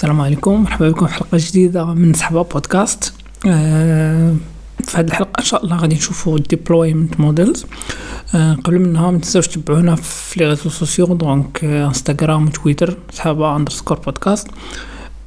[0.00, 3.12] السلام عليكم مرحبا بكم في حلقة جديدة من سحبة بودكاست.
[3.46, 4.34] آه
[4.84, 7.66] في هذه الحلقة إن شاء الله غادي نشوفوا deployment models
[8.34, 13.98] آه قبل منها ما تنساوش تتبعونا في les réseaux sociaux donc انستغرام وتويتر سحبه underscore
[13.98, 14.48] podcast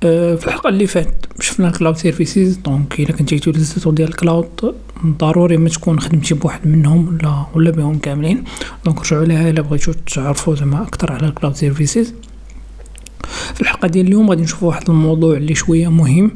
[0.01, 4.75] في الحلقة اللي فات شفنا ال cloud services donc إلا كنتي utilisateur ديال ال cloud
[5.05, 8.43] ضروري ما تكون خدمتي بواحد منهم ولا ولا بهم كاملين.
[8.85, 12.13] donc رجعوا ليها إلا بغيتو تعرفوا زعما أكثر على ال cloud services
[13.53, 16.31] في الحلقة ديال اليوم غادي نشوفوا واحد الموضوع اللي شوية مهم.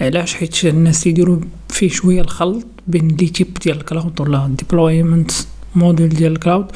[0.00, 5.30] علاش؟ حيت الناس يديروا فيه شوية الخلط بين les types ديال ال cloud ولا deployment
[5.74, 6.66] model ديال ال cloud.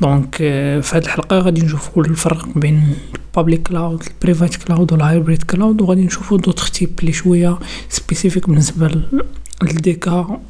[0.00, 5.10] donc في هذه الحلقة غادي نشوفوا الفرق بين ال public cloud ال private cloud ولا
[5.10, 9.02] hybrid cloud وغادي نشوفوا d'autres types اللي شوية spécifiques بالنسبة
[9.62, 10.40] للديكا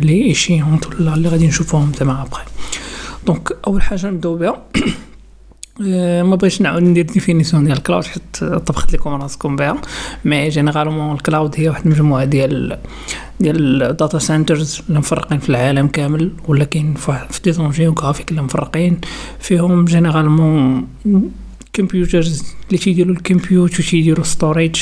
[0.00, 2.42] لي ايشيونت ولا اللي غادي نشوفوهم زعما ابخي
[3.26, 4.48] donc أول حاجة نبدأو بها.
[4.48, 4.62] آه،
[5.80, 9.80] ما بغيتش نعاود ندير définition ديال ال cloud حيت طبخت لكم راسكم بها.
[10.24, 12.78] mais généralement ال cloud هي واحد المجموعة ديال
[13.40, 18.30] ديال ال data centers اللي مفرقين في العالم كامل ولا كاين في des zones géographiques
[18.30, 19.00] اللي مفرقين
[19.40, 20.86] فيهم généralement
[21.72, 24.76] computers اللي تيديروا ال compute و تيديروا storage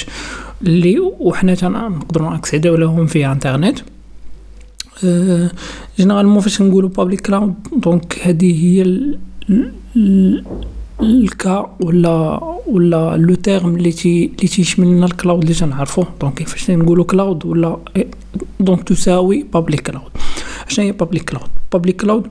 [0.62, 3.78] اللي وحنا نقدروا ن accédi و لهم في انترنت
[5.99, 8.83] généralement فاش نقولوا public cloud donc هذه هي
[11.01, 16.35] الكا ولا ولا le terme اللي تي اللي تيشمل لنا ال cloud اللي تنعرفوه donc
[16.35, 17.79] كيفاش نقولوا cloud ولا
[18.61, 20.11] donc تساوي public cloud
[20.69, 22.27] شنو هي public cloud public cloud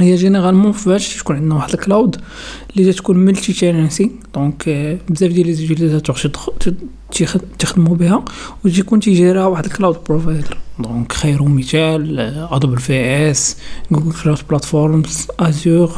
[0.00, 2.16] هي généralement فاش تكون عندنا واحد ال cloud
[2.76, 4.68] اللي تكون multi-tenancy donc
[5.08, 6.00] بزاف ديال لي
[7.58, 8.24] تخدموا بها.
[8.64, 12.18] و تيكون تيجيرها واحد ال cloud provider donc خير مثال
[12.50, 15.92] AWS Google Cloud Platforms Azure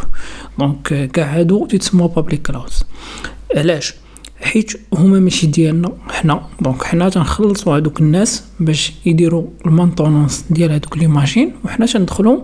[0.58, 2.70] donc كاع هادو تيتسموا public cloud
[3.56, 3.94] علاش
[4.42, 10.70] حيت هما ماشي ديالنا حنا donc حنا تنخلصوا هادوك الناس باش يديروا ال maintenance ديال
[10.70, 12.40] هادوك les machines وحنا تندخلوا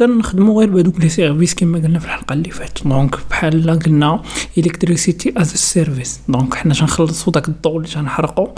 [0.00, 2.88] تنخدموا غير بهذوك les services كما قلنا في الحلقة اللي فاتت.
[2.88, 4.22] donc بحال قلنا
[4.58, 8.48] electricity as service donc حنا تنخلصوا داك الضوء اللي تنحرقوا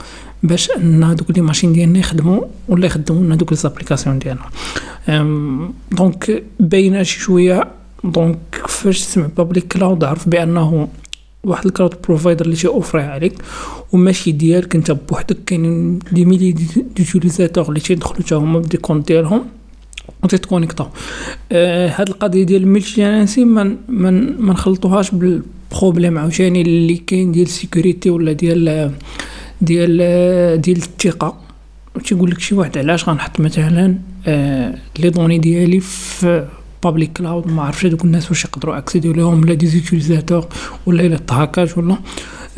[0.42, 4.48] باش أن هذوك les machines ديالنا يخدموا ولا يخدموا لنا دوك les applications ديالنا.
[5.92, 7.70] donc باينة شي شوية.
[8.04, 8.38] donc
[8.68, 10.88] فاش تسمع public cloud عرف بأنه
[11.44, 13.34] واحد ال cloud provider اللي تيوفريه عليك
[13.92, 15.36] وماشي ديالك أنت بوحدك.
[15.46, 16.52] كاينين des milliers
[16.96, 19.44] d'utilisateurs اللي تيدخلوا حتى هما ب des comptes ديالهم.
[20.24, 20.86] وتيتكونيكطاو
[21.52, 27.32] آه هاد القضية ديال ال multi ما من ما نخلطوهاش بال problème عاوتاني اللي كاين
[27.32, 28.90] ديال ال sécurité ولا ديال
[29.60, 31.36] ديال ديال الثقة.
[32.04, 36.46] تيقول لك شي واحد علاش غنحط مثلا آه les données ديالي في
[36.84, 40.46] public cloud ما عرفتش هذوك الناس واش يقدروا accédi و لهم ولا des utilisateurs
[40.86, 41.96] ولا الا تهاكاج ولا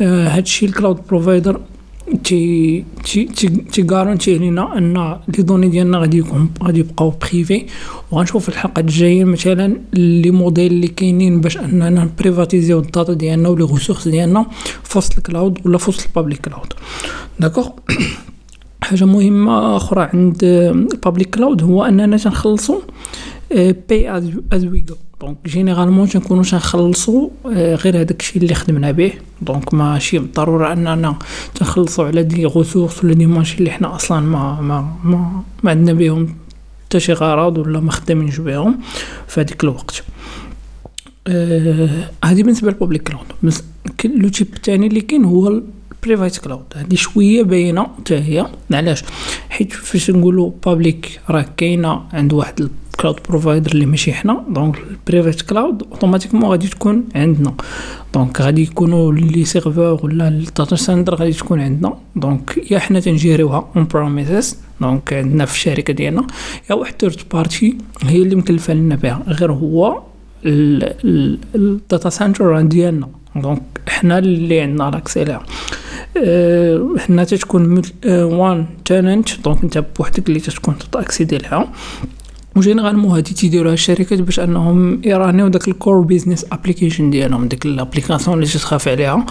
[0.01, 1.61] آه هادشي ال cloud provider
[2.25, 3.25] تي تي
[3.71, 7.65] تي garantit لينا أن les données ديالنا غادي يكون غادي يبقاو privées
[8.11, 13.49] وغنشوف في الحلقة الجاية مثلا les modèles اللي كاينين باش أننا نبريفاتيزيو ال data ديالنا
[13.49, 14.45] و les ressources ديالنا
[14.83, 16.73] في وسط ال cloud ولا في وسط ال public cloud
[17.39, 17.69] d'accord
[18.81, 20.43] حاجة مهمة أخرى عند
[20.93, 22.79] ال public cloud هو أننا تنخلصوا
[23.89, 24.09] pay
[24.53, 29.13] as you go donc généralement تنكونو تنخلصو غير هذاك الشيء اللي خدمنا به.
[29.41, 31.19] donc ماشي بالضروره أننا
[31.55, 35.93] تنخلصو على des ressources ولا des ماشي اللي حنا أصلا ما ما ما, ما عندنا
[35.93, 36.35] بهم
[36.85, 38.79] حتى شي غرض ولا ما خدامينش بهم
[39.27, 40.03] في هذيك الوقت.
[42.23, 43.25] هذه بالنسبة لل public cloud.
[44.05, 45.61] le type الثاني اللي كاين هو
[46.01, 48.47] ال private cloud هذه شوية باينة حتى هي.
[48.71, 49.03] علاش؟
[49.49, 54.43] حيت فاش نقولوا public راه كاينة عند واحد cloud provider اللي ماشي حنا.
[54.49, 57.53] donc ال private cloud automatiquement غادي تكون عندنا.
[58.13, 61.97] donc غادي يكونوا les serveurs ولا ال data center غادي تكون عندنا.
[62.15, 66.27] donc يا حنا تنجيريوها on premises donc عندنا في الشركة ديالنا.
[66.69, 69.23] يا واحد third party هي اللي مكلفة لنا بها.
[69.27, 70.01] غير هو
[70.45, 73.09] ال data center ديالنا.
[73.35, 75.39] donc حنا اللي عندنا l'accès
[76.17, 81.73] أه حنا تتكون one tenant donc انت بوحدك اللي تتكون تاكسيدي لها
[82.55, 87.65] و généralement هادي تيديروها الشركات باش أنهم يرانيو داك ال core business application ديالهم ديك
[87.65, 89.25] ال application اللي تخاف عليها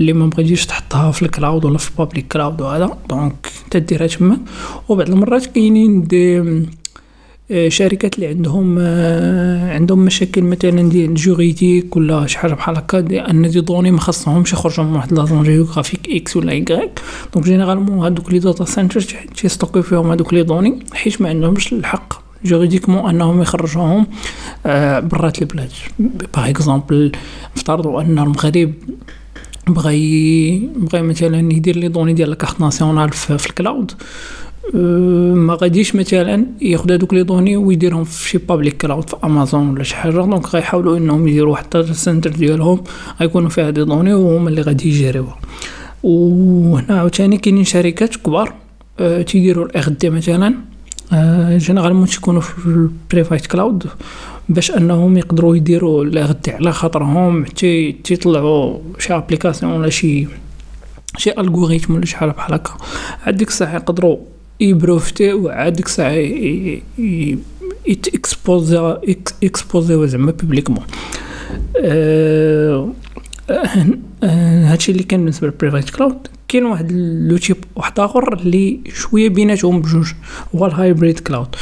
[0.00, 2.98] اللي ما بغيتيش تحطها في ال cloud ولا في public cloud وهذا.
[3.08, 4.38] donc تديرها تما.
[4.88, 6.42] وبعض المرات كاينين des
[7.50, 13.30] آه، شركات اللي عندهم آه، عندهم مشاكل مثلا ديال juridiques ولا شي حاجة بحال هكا
[13.30, 17.00] أن des données ما خاصهمش يخرجوا من واحد la zone géographique X ولا Y
[17.34, 19.00] donc généralement هادوك les data centers
[19.36, 22.17] تيستوكيو فيهم هادوك les données حيت ما عندهمش الحق.
[22.44, 24.06] juridiquement أنهم يخرجوهم
[24.66, 25.70] آه برات البلاد.
[26.34, 27.12] par exemple
[27.56, 28.72] نفترضوا أن المغرب
[29.68, 33.92] بغى بغى مثلا يدير les données ديال la carte nationale في, ال cloud
[34.74, 39.70] أه ما غاديش مثلا ياخذ هذوك les données ويديرهم في شي public cloud في امازون
[39.70, 40.12] ولا شي حاجة.
[40.12, 42.84] donc غيحاولوا إنهم يديروا واحد ال center ديالهم
[43.20, 45.38] غيكونوا فيها des données وهما اللي غادي يجيريوها.
[46.02, 48.54] وهنا عاوتاني كاينين شركات كبار
[49.00, 50.54] أه تيديروا la R&D مثلا.
[51.56, 53.86] généralement تيكونوا في ال private cloud
[54.48, 60.26] باش أنهم يقدروا يديروا la R&D على خاطرهم حتى تيطلعوا شي application ولا شي
[61.16, 62.70] شي algorithme ولا شي حاجة بحال هكا.
[63.26, 64.18] عاد ديك الساعة يقدروا
[64.60, 66.12] يبروفتيو عاد ديك الساعة
[67.86, 69.00] يتكسبوزا
[69.42, 70.84] اكسبوزيو زعما publiquement
[71.76, 72.88] أه
[74.64, 79.28] هادشي اللي كان بالنسبة لل private cloud كاين واحد le type واحد آخر اللي شوية
[79.28, 80.12] بيناتهم بجوج
[80.54, 81.56] هو ال hybrid cloud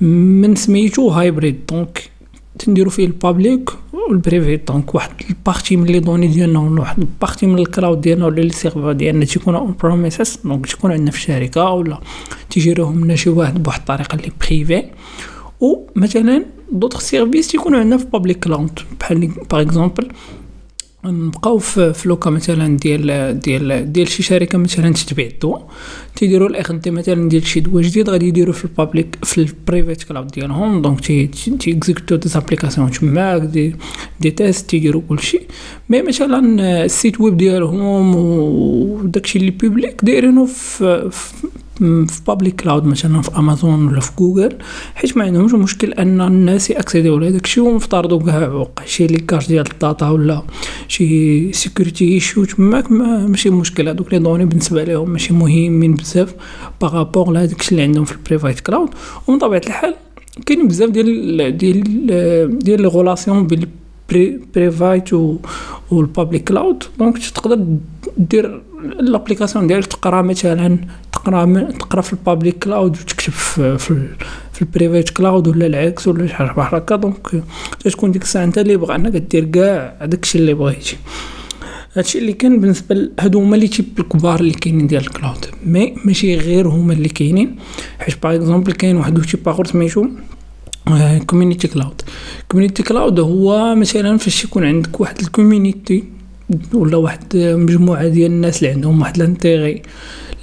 [0.00, 2.10] من سميتو hybrid donc
[2.58, 6.98] تنديرو فيه ال public وال privé donc واحد ال partie من les données ديالنا واحد
[6.98, 10.92] ال partie من ال cloud ديالنا ولا les serveurs ديالنا تيكونوا on premises donc تيكون
[10.92, 12.00] عندنا في الشركة ولا
[12.50, 14.84] تيجيروهم لنا شي واحد بواحد الطريقة اللي privée
[15.60, 20.08] ومثلا d'autres services تيكونوا عندنا في public cloud بحال par exemple
[21.04, 25.68] نبقاو في فلوكا مثلا ديال ديال ديال شي شركة مثلا تتبيع الدواء
[26.16, 29.46] تيديروا la R&D مثلا ديال شي دواء جديد غادي يديروا في ال public في ال
[29.46, 33.76] private cloud ديالهم donc تي تي اكزيكوتو des applications تماك des
[34.20, 35.40] des tests تيديروا كلشي.
[35.88, 41.10] mais مثلا ال site web ديالهم وداكشي اللي public دايرينو في
[41.78, 44.52] في public cloud مثلا في امازون ولا في جوجل
[44.94, 49.70] حيت ما عندهمش مشكل أن الناس ياكسيديو لهداك الشيء ونفترضوا كاع وقع شي leakage ديال
[49.72, 50.42] ال data ولا
[50.88, 53.88] شي security issue تماك ماشي مشكل.
[53.88, 56.34] هذوك les données بالنسبة لهم ماشي مهمين بزاف
[56.80, 58.88] par rapport لهداك الشيء اللي عندهم في ال private cloud
[59.26, 59.94] ومن طبيعة الحال
[60.46, 63.66] كاين بزاف ديال ديال ديال les relations بين
[64.54, 65.10] private
[65.90, 67.66] وال public cloud donc تقدر
[68.18, 68.62] دير
[69.00, 70.78] l'application ديالك تقرا مثلا
[71.24, 74.08] تقرا تقرا في ال public cloud وتكتب في في,
[74.52, 76.96] في ال private cloud ولا العكس ولا شي حاجة بحال هكا.
[76.96, 77.42] donc
[77.84, 80.96] تكون ديك الساعة انت اللي بغا انك دير كاع داكشي اللي بغيتي
[81.96, 85.46] هادشي اللي كان بالنسبة هادو هما les types الكبار اللي كاينين ديال ال cloud.
[85.66, 87.56] mais ماشي غير هما اللي كاينين.
[87.98, 90.06] حيت par exemple كاين واحد type آخر سميتو
[91.26, 92.02] community cloud
[92.48, 96.04] community cloud هو مثلا فاش يكون عندك واحد ال community
[96.74, 99.82] ولا واحد مجموعة ديال الناس اللي عندهم واحد l'intérêt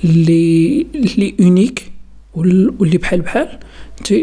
[0.03, 1.91] اللي اللي unique
[2.35, 3.47] واللي بحال بحال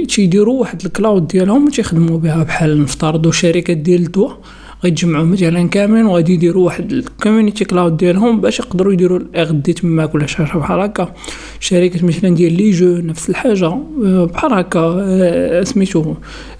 [0.08, 4.38] تيديروا واحد الكلاود ديالهم تيخدموا بها بحال نفترضوا شركات ديال الدواء
[4.84, 10.14] غيتجمعوا مثلا كاملين وغادي يديروا واحد الكوميونيتي cloud ديالهم باش يقدروا يديروا la R&D تماك
[10.14, 11.14] ولا شي بحال هكا.
[11.60, 13.68] شركة مثلا ديال les jeux نفس الحاجة
[14.24, 16.14] بحال هكا سميتو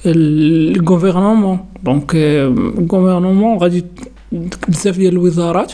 [0.06, 3.85] ال gouvernement donc ال gouvernement غادي
[4.69, 5.73] بزاف ديال الوزارات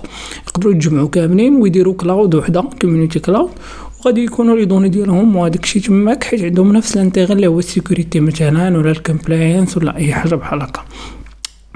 [0.49, 3.51] يقدروا يتجمعوا كاملين ويديروا cloud وحدة community cloud
[4.01, 7.59] وغادي يكونوا les données ديالهم وهذاك الشيء تماك حيت عندهم نفس ال intérêt اللي هو
[7.59, 10.85] ال security مثلا ولا ال compliance ولا أي حاجة بحال هكا.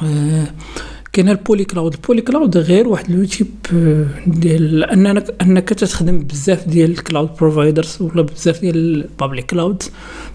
[0.02, 0.46] أه
[1.16, 3.46] كاين ال poly cloud ال poly cloud غير واحد le type
[4.26, 9.82] ديال انك أنك تخدم بزاف ديال ال cloud providers ولا بزاف ديال ال public cloud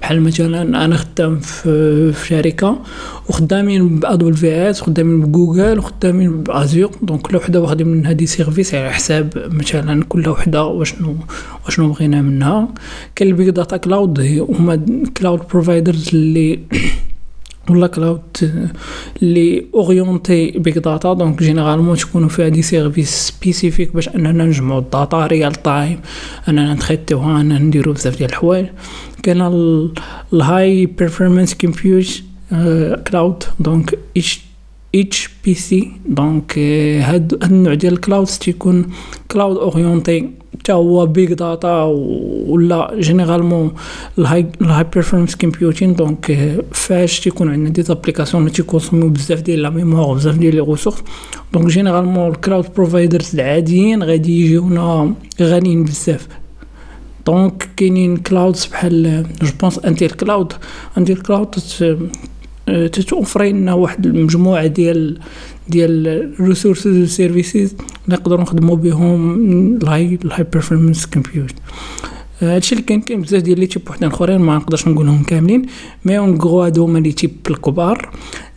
[0.02, 2.80] بحال مثلا أنا خدام في, في شركة
[3.30, 8.76] وخدامين ب AWS وخدامين بجوجل وخدامين ب Azure donc كل وحدة واخدين من هذه services
[8.76, 11.16] على حساب مثلا كل وحدة واشنو
[11.66, 12.68] واشنو بغينا منها.
[13.16, 14.20] كاين ال big data cloud
[14.60, 14.86] هما
[15.18, 16.60] cloud providers اللي
[17.70, 18.22] ولا cloud
[19.22, 24.89] اللي orienté big data donc généralement تكونوا فيها des services spécifiques باش اننا نجمعوا ال
[24.89, 26.00] data real time
[26.50, 28.66] اننا نتريتيوها اننا نديرو بزاف ديال الحوايج
[29.24, 29.42] كاين
[30.34, 32.24] ال high performance compute
[33.08, 36.60] cloud donc HPC donc
[37.00, 38.86] هاد النوع ديال ال cloud تيكون
[39.32, 40.30] cloud orienté
[40.60, 41.84] حتى هو big data
[42.48, 43.72] ولا généralement
[44.18, 44.48] ال
[44.94, 50.14] high performance computing donc فاش تيكون عندنا des applications اللي تيكونسوميو بزاف ديال la mémoire
[50.14, 50.98] بزاف ديال les ressources
[51.54, 56.28] donc généralement ال cloud providers العاديين غادي يجيونا غاليين بزاف
[57.26, 60.54] donc كاينين clouds بحال je pense Intel Cloud
[60.98, 61.56] Intel Cloud
[62.72, 65.20] تتوفري لنا واحد المجموعة ديال
[65.68, 67.76] ديال resources services
[68.08, 69.36] نقدروا نخدموا بهم
[69.76, 71.54] ال high ال high performance compute
[72.42, 75.66] هادشي اللي كاين كاين بزاف ديال les types وحدين أخرين ما نقدرش نقولهم كاملين
[76.06, 78.10] mais en gros هادو هما les types الكبار.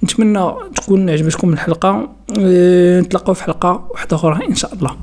[0.05, 2.09] نتمنى تكون عجبتكم الحلقة.
[2.39, 4.97] أه، نتلاقاو في حلقة واحدة أخرى إن شاء الله.